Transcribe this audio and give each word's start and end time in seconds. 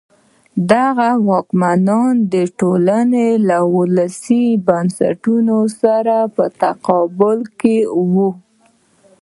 دغه 0.71 1.09
واکمنان 1.29 2.13
د 2.33 2.35
ټولنې 2.59 3.27
له 3.49 3.57
ولسي 3.75 4.45
بنسټونو 4.67 5.57
سره 5.81 6.15
په 6.35 6.43
تقابل 6.61 7.39
کې 7.59 7.77
وو. 8.11 8.29